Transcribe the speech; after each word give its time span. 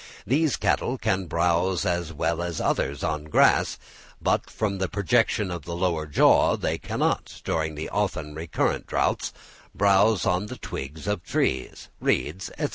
These 0.25 0.55
cattle 0.55 0.97
can 0.97 1.27
browse 1.27 1.85
as 1.85 2.11
well 2.11 2.41
as 2.41 2.59
others 2.59 3.03
on 3.03 3.25
grass, 3.25 3.77
but 4.19 4.49
from 4.49 4.79
the 4.79 4.87
projection 4.89 5.51
of 5.51 5.65
the 5.65 5.75
lower 5.75 6.07
jaw 6.07 6.55
they 6.57 6.79
cannot, 6.79 7.39
during 7.45 7.75
the 7.75 7.87
often 7.87 8.33
recurrent 8.33 8.87
droughts, 8.87 9.31
browse 9.75 10.25
on 10.25 10.47
the 10.47 10.57
twigs 10.57 11.05
of 11.05 11.21
trees, 11.23 11.89
reeds, 11.99 12.49
&c. 12.59 12.69